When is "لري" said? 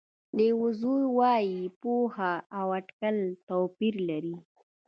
4.09-4.35